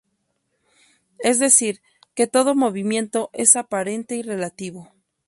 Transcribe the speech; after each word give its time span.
Es 1.19 1.37
decir 1.37 1.79
que 2.15 2.25
todo 2.25 2.55
movimiento 2.55 3.29
es 3.33 3.55
aparente 3.55 4.15
y 4.15 4.23
relativo. 4.23 4.91